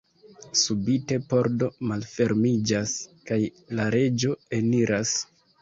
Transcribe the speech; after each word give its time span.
Subite 0.61 1.19
pordo 1.33 1.67
malfermiĝas, 1.91 2.97
kaj 3.31 3.41
la 3.81 3.89
reĝo 3.97 4.35
eniras. 4.63 5.17